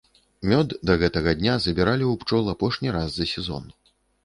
Мёд 0.53 0.71
да 0.89 0.95
гэтага 1.03 1.33
дня 1.41 1.53
забіралі 1.67 2.05
ў 2.07 2.13
пчол 2.25 2.51
апошні 2.57 2.97
раз 2.99 3.09
за 3.21 3.31
сезон. 3.35 3.71